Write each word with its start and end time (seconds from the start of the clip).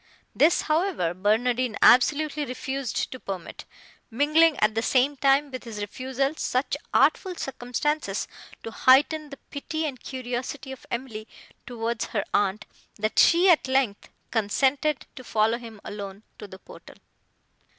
This, 0.33 0.61
however, 0.61 1.13
Barnardine 1.13 1.77
absolutely 1.79 2.43
refused 2.43 3.11
to 3.11 3.19
permit, 3.19 3.65
mingling 4.09 4.57
at 4.57 4.73
the 4.73 4.81
same 4.81 5.15
time 5.15 5.51
with 5.51 5.63
his 5.63 5.79
refusal 5.79 6.33
such 6.37 6.75
artful 6.91 7.35
circumstances 7.35 8.27
to 8.63 8.71
heighten 8.71 9.29
the 9.29 9.37
pity 9.51 9.85
and 9.85 9.99
curiosity 10.01 10.71
of 10.71 10.87
Emily 10.89 11.27
towards 11.67 12.05
her 12.05 12.25
aunt, 12.33 12.65
that 12.95 13.19
she, 13.19 13.47
at 13.47 13.67
length, 13.67 14.09
consented 14.31 15.05
to 15.15 15.23
follow 15.23 15.59
him 15.59 15.79
alone 15.85 16.23
to 16.39 16.47
the 16.47 16.57
portal. 16.57 16.95